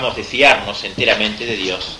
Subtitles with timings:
[0.00, 1.98] acabamos de enteramente de Dios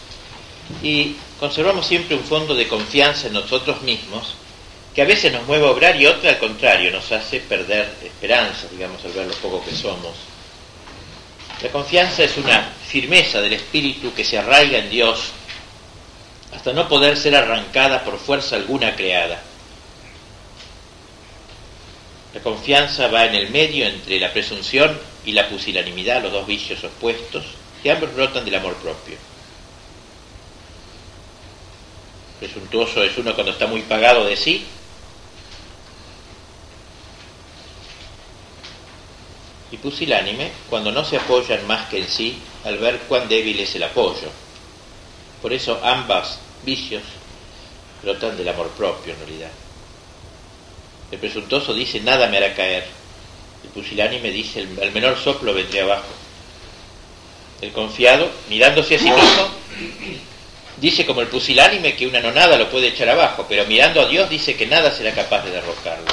[0.82, 4.34] y conservamos siempre un fondo de confianza en nosotros mismos
[4.94, 8.66] que a veces nos mueve a obrar y otra al contrario nos hace perder esperanza,
[8.72, 10.14] digamos, al ver lo poco que somos.
[11.62, 15.32] La confianza es una firmeza del espíritu que se arraiga en Dios
[16.54, 19.42] hasta no poder ser arrancada por fuerza alguna creada.
[22.32, 26.82] La confianza va en el medio entre la presunción y la pusilanimidad, los dos vicios
[26.82, 29.16] opuestos, que ambos brotan del amor propio.
[32.38, 34.64] Presuntuoso es uno cuando está muy pagado de sí
[39.70, 43.74] y pusilánime cuando no se apoyan más que en sí al ver cuán débil es
[43.74, 44.28] el apoyo.
[45.42, 47.02] Por eso ambas vicios
[48.02, 49.50] brotan del amor propio en realidad.
[51.10, 52.86] El presuntuoso dice nada me hará caer.
[53.64, 56.08] El pusilánime dice al menor soplo vendré abajo.
[57.60, 59.48] El confiado, mirándose a sí mismo,
[60.78, 64.30] dice como el pusilánime que una nonada lo puede echar abajo, pero mirando a Dios
[64.30, 66.06] dice que nada será capaz de derrocarlo.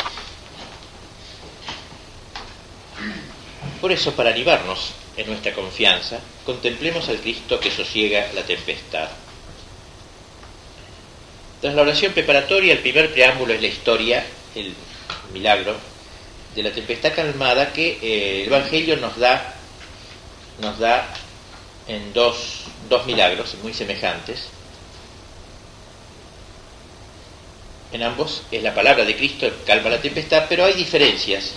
[3.79, 9.07] Por eso, para animarnos en nuestra confianza, contemplemos al Cristo que sosiega la tempestad.
[11.61, 14.73] Tras la oración preparatoria, el primer preámbulo es la historia, el
[15.31, 15.75] milagro
[16.55, 19.55] de la tempestad calmada que eh, el Evangelio nos da,
[20.59, 21.07] nos da
[21.87, 24.49] en dos, dos milagros muy semejantes.
[27.91, 31.53] En ambos es la palabra de Cristo que calma la tempestad, pero hay diferencias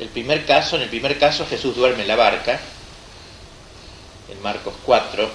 [0.00, 2.58] el primer caso, en el primer caso Jesús duerme en la barca,
[4.30, 5.30] en Marcos 4,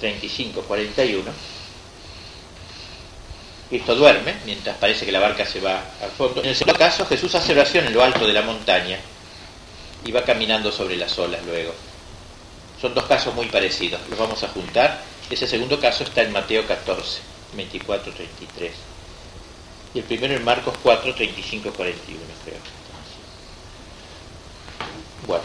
[0.00, 1.30] 35, 41.
[3.68, 6.42] Cristo duerme, mientras parece que la barca se va al fondo.
[6.42, 8.98] En el segundo caso, Jesús hace oración en lo alto de la montaña
[10.04, 11.74] y va caminando sobre las olas luego.
[12.82, 15.00] Son dos casos muy parecidos, los vamos a juntar.
[15.30, 17.20] Ese segundo caso está en Mateo 14,
[17.54, 18.72] 24, 33.
[19.94, 22.56] Y el primero en Marcos 4, 35, 41, creo.
[25.28, 25.44] Bueno,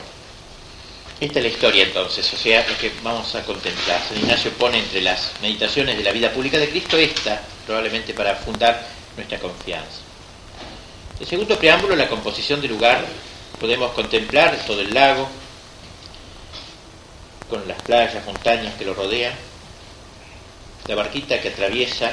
[1.19, 4.01] esta es la historia entonces, o sea, lo que vamos a contemplar.
[4.01, 8.35] San Ignacio pone entre las meditaciones de la vida pública de Cristo esta, probablemente para
[8.35, 8.83] fundar
[9.15, 9.99] nuestra confianza.
[11.19, 13.05] El segundo preámbulo, la composición del lugar,
[13.59, 15.29] podemos contemplar todo el lago,
[17.49, 19.33] con las playas, montañas que lo rodean,
[20.87, 22.11] la barquita que atraviesa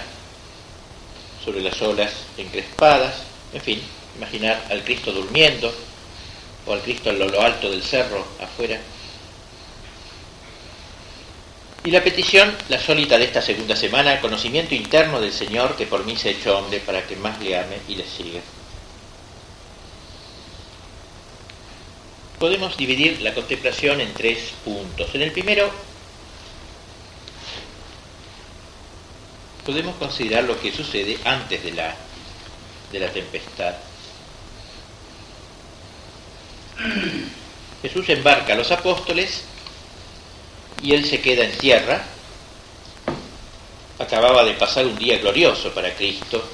[1.45, 3.15] sobre las olas encrespadas,
[3.53, 3.83] en fin,
[4.17, 5.73] imaginar al Cristo durmiendo,
[6.67, 8.81] o al Cristo en lo, alto del cerro afuera.
[11.85, 16.05] Y la petición, la sólita de esta segunda semana, conocimiento interno del Señor que por
[16.05, 18.41] mí se ha hecho hombre para que más le ame y le siga.
[22.45, 25.15] Podemos dividir la contemplación en tres puntos.
[25.15, 25.71] En el primero,
[29.65, 31.97] podemos considerar lo que sucede antes de la,
[32.93, 33.73] de la tempestad.
[37.81, 39.45] Jesús embarca a los apóstoles
[40.83, 42.05] y él se queda en tierra.
[43.99, 46.47] Acababa de pasar un día glorioso para Cristo.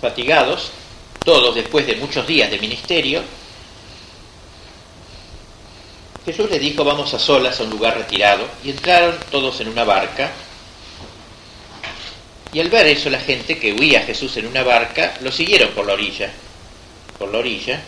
[0.00, 0.70] Fatigados,
[1.24, 3.22] todos después de muchos días de ministerio,
[6.24, 9.84] Jesús les dijo vamos a solas a un lugar retirado y entraron todos en una
[9.84, 10.30] barca
[12.52, 15.70] y al ver eso la gente que huía a Jesús en una barca, lo siguieron
[15.70, 16.30] por la orilla,
[17.18, 17.80] por la orilla,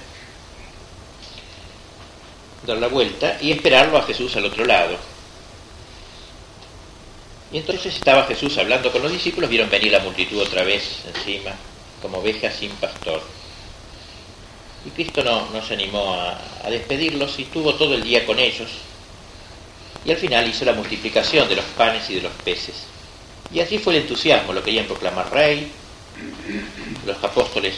[2.64, 4.96] dar la vuelta y esperarlo a Jesús al otro lado.
[7.50, 11.50] Y entonces estaba Jesús hablando con los discípulos, vieron venir la multitud otra vez encima,
[12.02, 13.22] como ovejas sin pastor.
[14.84, 18.68] Y Cristo no, no se animó a, despedirlos y estuvo todo el día con ellos.
[20.04, 22.84] Y al final hizo la multiplicación de los panes y de los peces.
[23.54, 25.70] Y así fue el entusiasmo, lo querían proclamar rey,
[27.06, 27.74] los apóstoles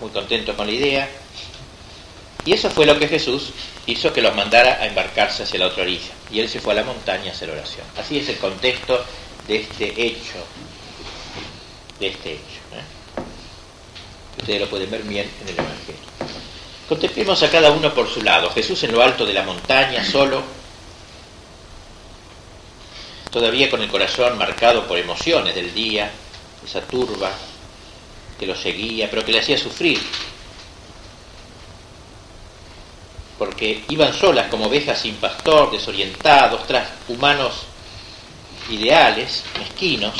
[0.00, 1.08] muy contentos con la idea,
[2.44, 3.50] y eso fue lo que Jesús
[3.86, 6.76] hizo que los mandara a embarcarse hacia la otra orilla, y él se fue a
[6.76, 7.86] la montaña a hacer oración.
[7.96, 9.04] Así es el contexto
[9.46, 10.38] de este hecho,
[12.00, 12.60] de este hecho.
[12.72, 12.91] ¿eh?
[14.38, 16.00] Ustedes lo pueden ver bien en el Evangelio.
[16.88, 18.50] Contemplemos a cada uno por su lado.
[18.50, 20.42] Jesús en lo alto de la montaña, solo,
[23.30, 26.10] todavía con el corazón marcado por emociones del día,
[26.64, 27.30] esa turba
[28.38, 30.00] que lo seguía, pero que le hacía sufrir,
[33.38, 37.62] porque iban solas como ovejas sin pastor, desorientados, tras humanos
[38.70, 40.14] ideales, mezquinos,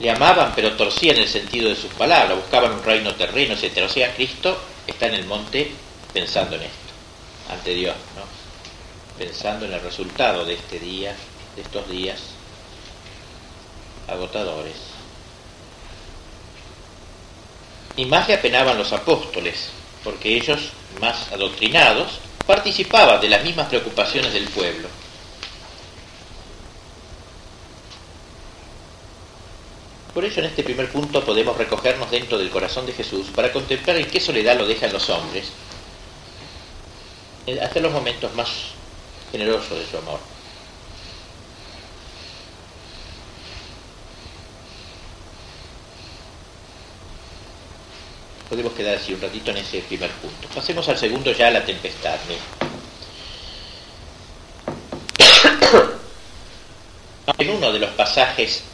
[0.00, 3.84] le amaban pero torcían el sentido de sus palabras, buscaban un reino terreno, etc.
[3.84, 5.70] O sea, Cristo está en el monte
[6.12, 8.22] pensando en esto, ante Dios, ¿no?
[9.18, 11.14] pensando en el resultado de este día,
[11.54, 12.18] de estos días
[14.08, 14.76] agotadores.
[17.96, 19.68] Y más le apenaban los apóstoles,
[20.02, 20.70] porque ellos,
[21.00, 24.88] más adoctrinados, participaban de las mismas preocupaciones del pueblo.
[30.14, 33.96] Por ello en este primer punto podemos recogernos dentro del corazón de Jesús para contemplar
[33.96, 35.52] en qué soledad lo dejan los hombres,
[37.62, 38.48] hasta los momentos más
[39.30, 40.18] generosos de su amor.
[48.48, 50.48] Podemos quedar así un ratito en ese primer punto.
[50.52, 52.18] Pasemos al segundo ya, la tempestad.
[57.38, 58.64] en uno de los pasajes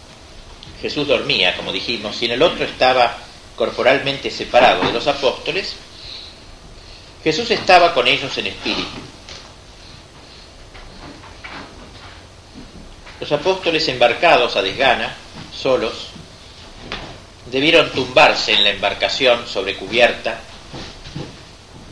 [0.80, 3.16] Jesús dormía, como dijimos, y en el otro estaba
[3.56, 5.76] corporalmente separado de los apóstoles,
[7.24, 9.00] Jesús estaba con ellos en espíritu.
[13.18, 15.16] Los apóstoles embarcados a desgana,
[15.52, 16.08] solos,
[17.50, 20.38] debieron tumbarse en la embarcación sobre cubierta.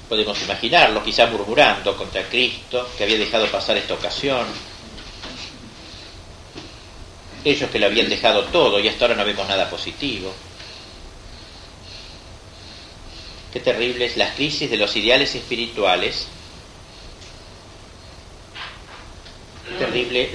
[0.09, 4.47] Podemos imaginarlo, quizá murmurando contra Cristo, que había dejado pasar esta ocasión,
[7.45, 10.35] ellos que lo habían dejado todo y hasta ahora no vemos nada positivo.
[13.53, 16.27] Qué terribles las crisis de los ideales espirituales.
[19.69, 20.31] Qué terrible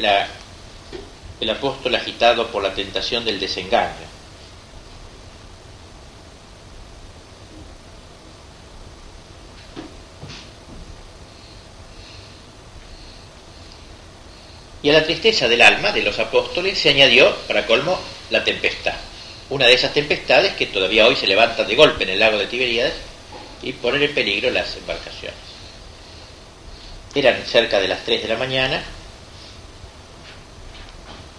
[1.41, 4.08] el apóstol agitado por la tentación del desengaño.
[14.89, 17.99] A la tristeza del alma de los apóstoles se añadió, para colmo,
[18.31, 18.95] la tempestad.
[19.51, 22.47] Una de esas tempestades que todavía hoy se levantan de golpe en el lago de
[22.47, 22.95] Tiberíades
[23.61, 25.37] y ponen en peligro las embarcaciones.
[27.13, 28.81] Eran cerca de las 3 de la mañana,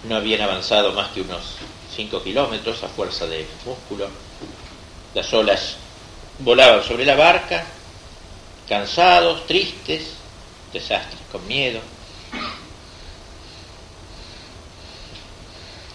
[0.04, 1.56] no habían avanzado más que unos
[1.96, 4.10] 5 kilómetros a fuerza de músculo,
[5.12, 5.74] las olas
[6.38, 7.66] volaban sobre la barca,
[8.68, 10.12] cansados, tristes,
[10.72, 11.80] desastres, con miedo.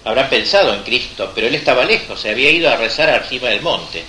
[0.05, 3.61] Habrán pensado en Cristo, pero él estaba lejos, se había ido a rezar arriba del
[3.61, 4.05] monte.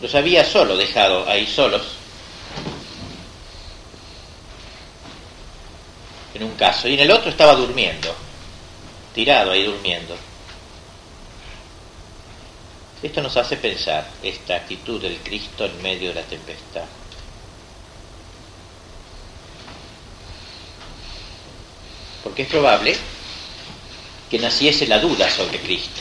[0.00, 1.82] Los había solo dejado ahí solos.
[6.34, 8.12] En un caso, y en el otro estaba durmiendo,
[9.14, 10.16] tirado ahí durmiendo.
[13.02, 16.86] Esto nos hace pensar esta actitud del Cristo en medio de la tempestad.
[22.24, 22.96] Porque es probable
[24.30, 26.00] que naciese la duda sobre Cristo.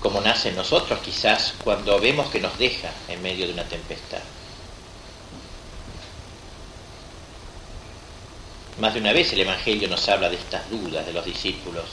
[0.00, 4.22] Como nace nosotros quizás cuando vemos que nos deja en medio de una tempestad.
[8.80, 11.84] Más de una vez el Evangelio nos habla de estas dudas de los discípulos.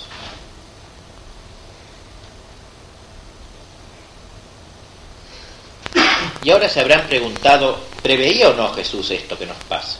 [6.43, 9.99] Y ahora se habrán preguntado, ¿preveía o no Jesús esto que nos pasa?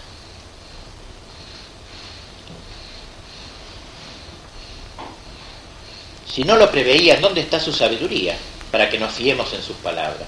[6.37, 8.37] Si no lo preveía, ¿dónde está su sabiduría
[8.69, 10.27] para que nos fiemos en sus palabras?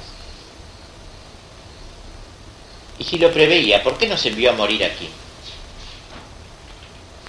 [2.98, 5.08] Y si lo preveía, ¿por qué nos envió a morir aquí?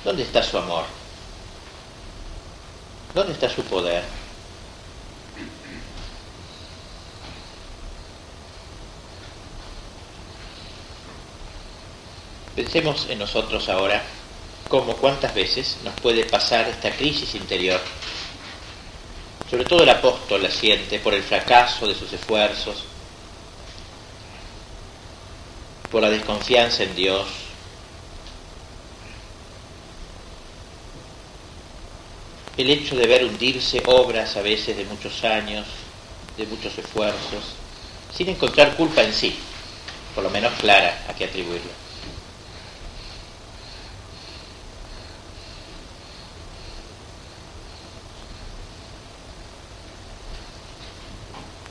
[0.03, 0.85] ¿Dónde está su amor?
[3.13, 4.03] ¿Dónde está su poder?
[12.57, 14.03] Pensemos en nosotros ahora
[14.71, 17.83] cómo cuántas veces nos puede pasar esta crisis interior
[19.51, 22.85] sobre todo el apóstol la siente por el fracaso de sus esfuerzos,
[25.91, 27.27] por la desconfianza en Dios,
[32.57, 35.67] el hecho de ver hundirse obras a veces de muchos años,
[36.37, 37.55] de muchos esfuerzos,
[38.15, 39.37] sin encontrar culpa en sí,
[40.15, 41.90] por lo menos clara a qué atribuirla.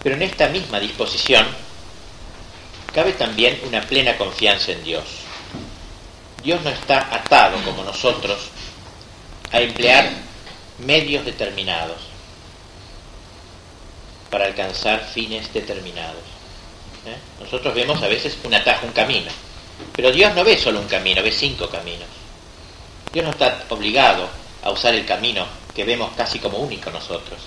[0.02, 1.46] Pero en esta misma disposición
[2.94, 5.04] cabe también una plena confianza en Dios.
[6.44, 8.40] Dios no está atado como nosotros
[9.52, 10.10] a emplear
[10.80, 11.98] medios determinados
[14.30, 16.22] para alcanzar fines determinados.
[17.06, 17.18] ¿eh?
[17.42, 19.32] Nosotros vemos a veces un atajo, un camino,
[19.96, 22.08] pero Dios no ve solo un camino, ve cinco caminos.
[23.12, 24.30] Dios no está obligado
[24.64, 27.40] a usar el camino que vemos casi como único nosotros.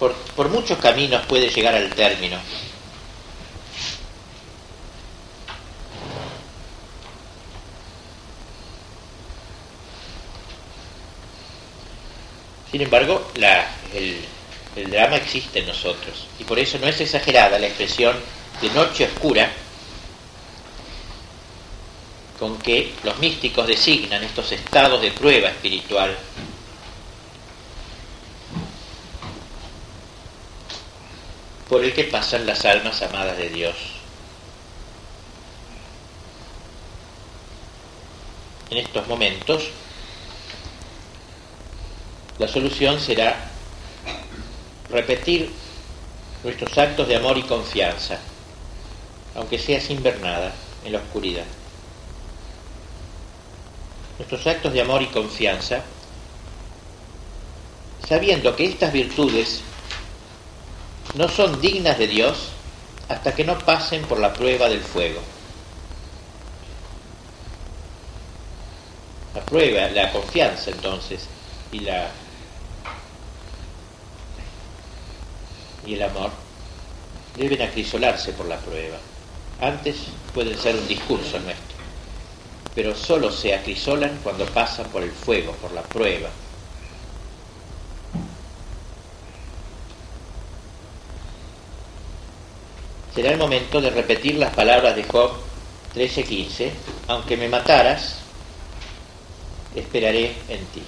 [0.00, 2.38] Por, muchos caminos puede llegar al término.
[12.70, 13.30] Sin embargo,
[14.76, 18.16] el drama existe en nosotros y por eso no es exagerada la expresión
[18.62, 19.50] de noche oscura
[22.38, 26.16] con que los místicos designan estos estados de prueba espiritual.
[31.70, 33.76] Por el que pasan las almas amadas de Dios.
[38.70, 39.68] En estos momentos,
[42.40, 43.36] la solución será
[44.90, 45.52] repetir
[46.42, 48.18] nuestros actos de amor y confianza,
[49.36, 50.52] aunque sea sin ver nada,
[50.84, 51.44] en la oscuridad.
[54.18, 55.84] Nuestros actos de amor y confianza,
[58.08, 59.62] sabiendo que estas virtudes
[61.14, 62.50] no son dignas de Dios
[63.08, 65.20] hasta que no pasen por la prueba del fuego.
[69.34, 71.26] La prueba, la confianza entonces
[71.72, 72.08] y la
[75.86, 76.30] y el amor
[77.36, 78.98] deben acrisolarse por la prueba.
[79.60, 79.96] Antes
[80.34, 81.76] pueden ser un discurso nuestro,
[82.74, 86.28] pero solo se acrisolan cuando pasan por el fuego, por la prueba.
[93.14, 95.32] Será el momento de repetir las palabras de Job
[95.94, 96.70] 13:15,
[97.08, 98.18] aunque me mataras,
[99.74, 100.82] esperaré en ti.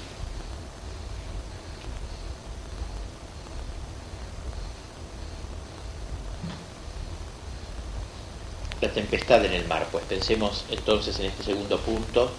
[8.83, 9.87] la tempestad en el mar.
[9.91, 12.31] Pues pensemos entonces en este segundo punto,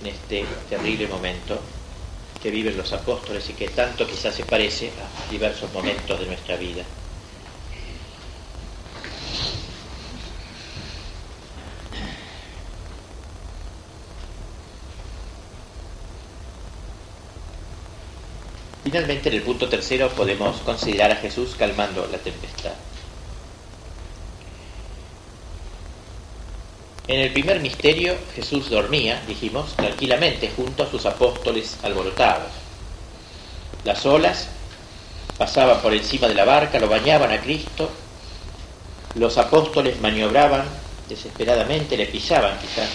[0.00, 1.58] en este terrible momento
[2.42, 6.56] que viven los apóstoles y que tanto quizás se parece a diversos momentos de nuestra
[6.56, 6.84] vida.
[18.94, 22.74] Finalmente, en el punto tercero podemos considerar a Jesús calmando la tempestad.
[27.08, 32.52] En el primer misterio Jesús dormía, dijimos, tranquilamente junto a sus apóstoles alborotados.
[33.82, 34.46] Las olas
[35.38, 37.90] pasaban por encima de la barca, lo bañaban a Cristo,
[39.16, 40.66] los apóstoles maniobraban
[41.08, 42.90] desesperadamente, le pisaban quizás,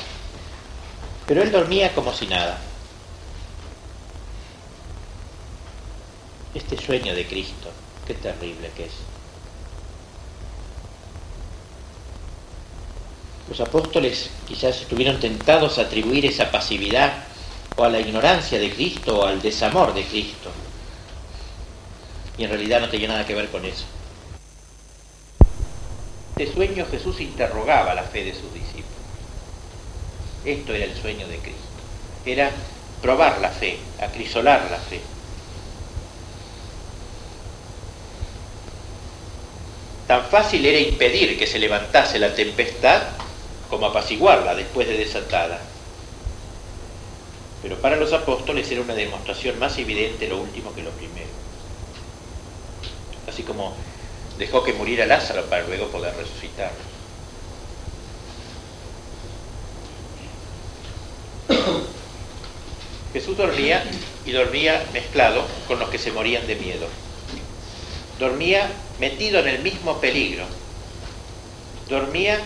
[1.28, 2.69] pero él dormía como si nada.
[6.54, 7.72] Este sueño de Cristo,
[8.08, 8.94] qué terrible que es.
[13.50, 17.24] Los apóstoles quizás estuvieron tentados a atribuir esa pasividad
[17.76, 20.52] o a la ignorancia de Cristo o al desamor de Cristo.
[22.38, 23.86] Y en realidad no tenía nada que ver con eso.
[26.38, 28.86] Este sueño Jesús interrogaba la fe de sus discípulos.
[30.46, 31.60] Esto era el sueño de Cristo.
[32.26, 32.52] Era
[33.02, 35.02] probar la fe, acrisolar la fe.
[40.10, 43.04] Tan fácil era impedir que se levantase la tempestad
[43.70, 45.62] como apaciguarla después de desatada.
[47.62, 51.30] Pero para los apóstoles era una demostración más evidente lo último que lo primero.
[53.28, 53.76] Así como
[54.40, 56.72] dejó que muriera Lázaro para luego poder resucitar.
[63.14, 63.84] Jesús dormía
[64.26, 66.88] y dormía mezclado con los que se morían de miedo.
[68.20, 70.44] Dormía metido en el mismo peligro.
[71.88, 72.42] Dormía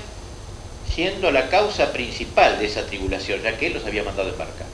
[0.93, 4.67] siendo la causa principal de esa tribulación, ya que Él los había mandado embarcar.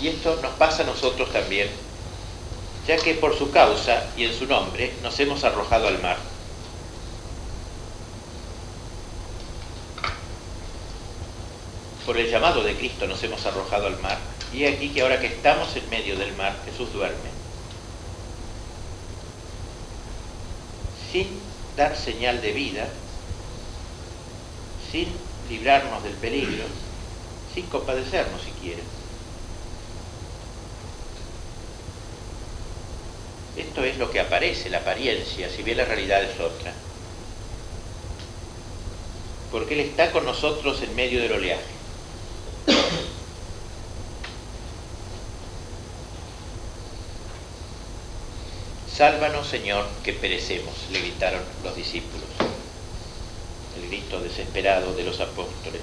[0.00, 1.68] Y esto nos pasa a nosotros también,
[2.86, 6.16] ya que por su causa y en su nombre nos hemos arrojado al mar
[12.04, 14.18] Por el llamado de Cristo nos hemos arrojado al mar.
[14.52, 17.30] Y aquí que ahora que estamos en medio del mar, Jesús duerme.
[21.10, 21.28] Sin
[21.76, 22.88] dar señal de vida,
[24.92, 25.08] sin
[25.48, 26.64] librarnos del peligro,
[27.54, 28.82] sin compadecernos siquiera.
[33.84, 36.72] es lo que aparece, la apariencia, si bien la realidad es otra.
[39.50, 41.74] Porque Él está con nosotros en medio del oleaje.
[48.94, 52.28] Sálvanos, Señor, que perecemos, le gritaron los discípulos.
[53.76, 55.82] El grito desesperado de los apóstoles,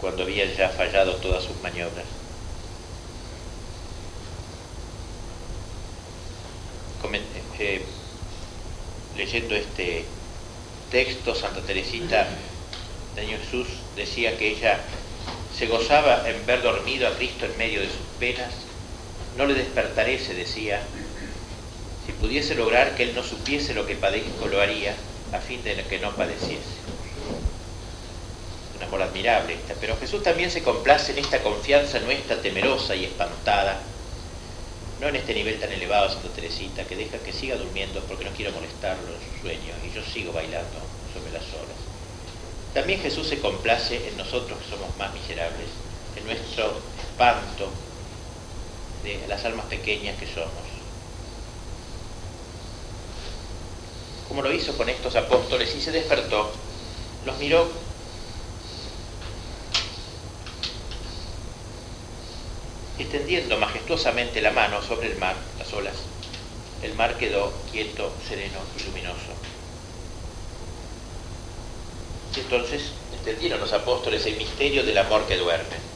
[0.00, 2.23] cuando habían ya fallado todas sus maniobras.
[7.58, 7.84] Eh,
[9.16, 10.04] leyendo este
[10.90, 12.26] texto, Santa Teresita
[13.14, 14.80] de Jesús decía que ella
[15.56, 18.52] se gozaba en ver dormido a Cristo en medio de sus penas.
[19.36, 20.80] No le despertaré, se decía.
[22.06, 24.94] Si pudiese lograr que Él no supiese lo que padezco, lo haría
[25.32, 26.82] a fin de que no padeciese.
[28.76, 29.74] Un amor admirable esta.
[29.74, 33.80] Pero Jesús también se complace en esta confianza nuestra temerosa y espantada.
[35.00, 38.30] No en este nivel tan elevado, Santa Teresita, que deja que siga durmiendo porque no
[38.30, 40.78] quiero molestarlo en sus sueños y yo sigo bailando
[41.12, 41.76] sobre las olas.
[42.72, 45.68] También Jesús se complace en nosotros que somos más miserables,
[46.16, 47.70] en nuestro espanto
[49.04, 50.50] de las almas pequeñas que somos.
[54.28, 56.50] Como lo hizo con estos apóstoles y se despertó,
[57.24, 57.83] los miró
[62.98, 65.96] extendiendo majestuosamente la mano sobre el mar, las olas.
[66.82, 69.32] El mar quedó quieto, sereno y luminoso.
[72.36, 75.94] Entonces entendieron los apóstoles el misterio del amor que duerme.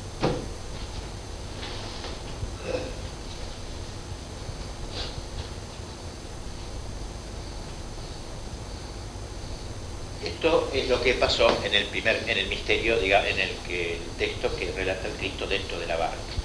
[10.25, 13.95] Esto es lo que pasó en el primer, en el misterio, diga, en el, que,
[13.95, 16.38] el texto que relata el Cristo dentro de la barca.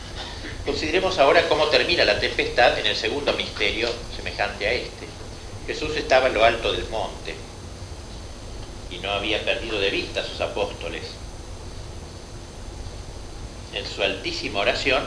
[0.65, 5.08] Consideremos ahora cómo termina la tempestad en el segundo misterio semejante a este.
[5.67, 7.36] Jesús estaba en lo alto del monte,
[8.89, 11.03] y no había perdido de vista a sus apóstoles.
[13.74, 15.03] En su altísima oración,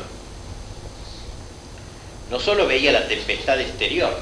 [2.30, 4.14] no solo veía la tempestad exterior,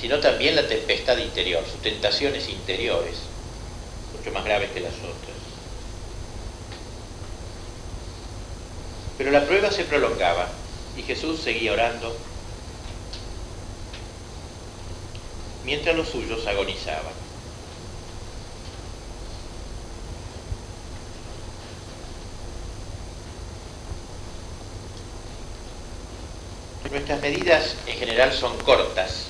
[0.00, 3.16] sino también la tempestad interior, sus tentaciones interiores,
[4.16, 5.29] mucho más graves que las otras.
[9.20, 10.48] Pero la prueba se prolongaba
[10.96, 12.16] y Jesús seguía orando
[15.62, 17.12] mientras los suyos agonizaban.
[26.90, 29.26] Nuestras medidas en general son cortas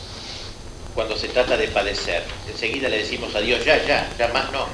[0.94, 2.22] cuando se trata de padecer.
[2.48, 4.68] Enseguida le decimos a Dios, ya, ya, ya más no.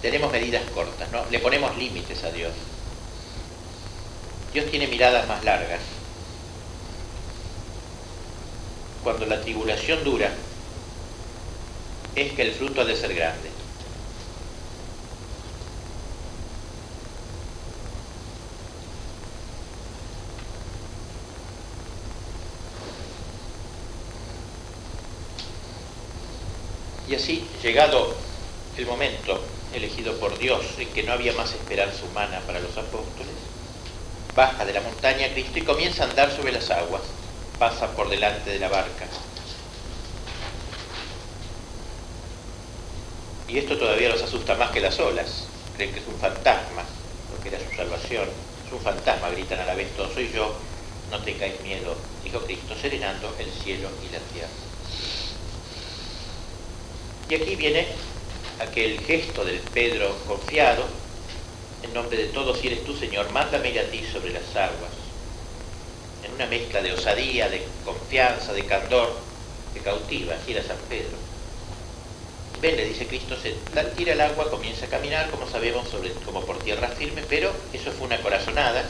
[0.00, 1.26] Tenemos medidas cortas, ¿no?
[1.30, 2.52] Le ponemos límites a Dios.
[4.52, 5.80] Dios tiene miradas más largas.
[9.04, 10.30] Cuando la tribulación dura,
[12.16, 13.50] es que el fruto ha de ser grande.
[27.08, 28.14] Y así, llegado
[28.76, 29.40] el momento
[29.74, 33.34] elegido por Dios en que no había más esperanza humana para los apóstoles,
[34.34, 37.02] baja de la montaña Cristo y comienza a andar sobre las aguas,
[37.58, 39.06] pasa por delante de la barca.
[43.48, 46.84] Y esto todavía los asusta más que las olas, creen que es un fantasma,
[47.30, 48.28] porque era su salvación,
[48.66, 50.54] es un fantasma, gritan a la vez todos, soy yo,
[51.10, 54.48] no tengáis miedo, dijo Cristo, serenando el cielo y la tierra.
[57.28, 57.88] Y aquí viene
[58.60, 60.84] aquel gesto del Pedro confiado,
[61.82, 64.92] en nombre de todos, si eres tú, Señor, mándame a ti sobre las aguas.
[66.24, 69.12] En una mezcla de osadía, de confianza, de candor,
[69.72, 71.16] que cautiva, así era San Pedro.
[72.60, 73.56] Ven, le dice Cristo, se
[73.96, 77.90] tira el agua, comienza a caminar, como sabemos, sobre, como por tierra firme, pero eso
[77.92, 78.84] fue una corazonada.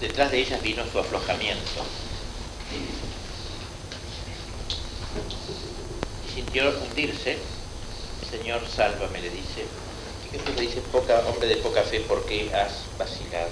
[0.00, 1.84] Detrás de ellas vino su aflojamiento.
[6.34, 7.36] sintió hundirse,
[8.30, 9.66] Señor, sálvame, le dice.
[10.32, 10.82] Jesús le dice,
[11.28, 13.50] hombre de poca fe, ¿por qué has vacilado?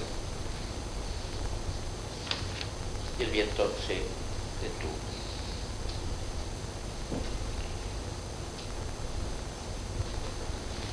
[3.18, 4.96] Y el viento se detuvo.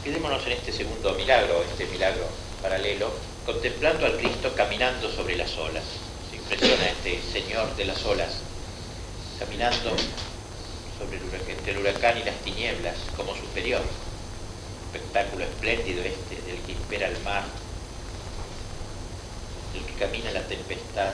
[0.03, 2.25] Quedémonos en este segundo milagro, este milagro
[2.61, 3.09] paralelo,
[3.45, 5.85] contemplando al Cristo caminando sobre las olas.
[6.29, 8.33] Se impresiona este Señor de las olas,
[9.39, 9.95] caminando
[10.97, 11.17] sobre
[11.53, 13.81] entre el huracán y las tinieblas como superior.
[14.93, 17.43] Espectáculo espléndido este del que impera el mar,
[19.73, 21.13] del que camina la tempestad.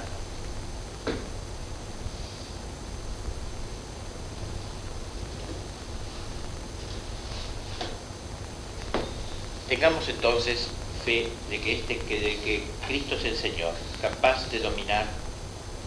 [9.67, 10.67] Tengamos entonces
[11.03, 15.07] fe de que, este, que, de que Cristo es el Señor, capaz de dominar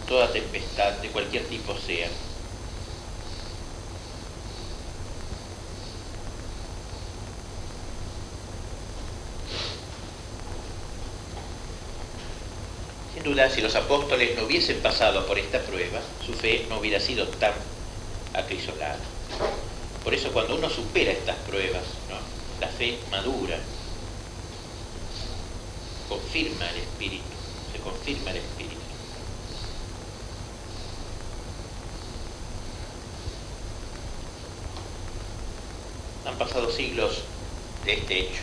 [0.07, 2.09] toda tempestad de cualquier tipo sea
[13.27, 17.51] Si los apóstoles no hubiesen pasado por esta prueba, su fe no hubiera sido tan
[18.33, 18.99] acrisolada.
[20.01, 21.83] Por eso cuando uno supera estas pruebas,
[22.61, 23.59] la fe madura,
[26.07, 27.25] confirma el espíritu,
[27.73, 28.81] se confirma el espíritu.
[36.25, 37.23] Han pasado siglos
[37.83, 38.41] de este hecho,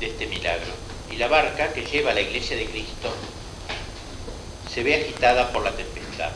[0.00, 3.12] de este milagro, y la barca que lleva a la iglesia de Cristo
[4.72, 6.32] se ve agitada por la tempestad.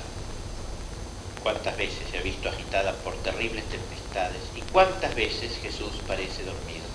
[1.42, 4.42] ¿Cuántas veces se ha visto agitada por terribles tempestades?
[4.54, 6.90] ¿Y cuántas veces Jesús parece dormido?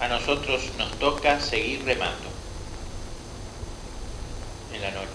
[0.00, 2.28] A nosotros nos toca seguir remando
[4.74, 5.06] en la noche,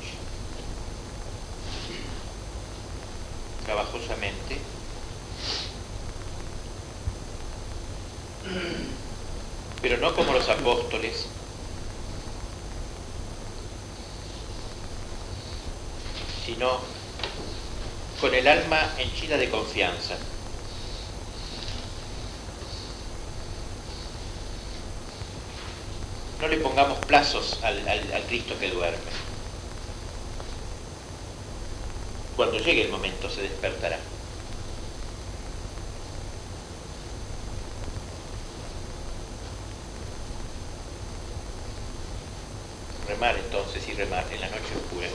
[3.66, 4.58] trabajosamente,
[9.82, 11.26] pero no como los apóstoles,
[16.46, 16.80] sino
[18.20, 20.16] con el alma henchida de confianza.
[26.40, 28.98] No le pongamos plazos al, al Cristo que duerme.
[32.36, 34.00] Cuando llegue el momento se despertará.
[43.12, 45.08] remar entonces y en la noche oscura,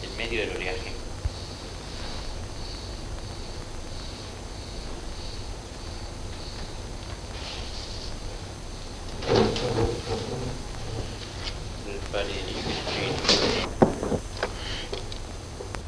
[0.00, 1.01] en medio del oleaje.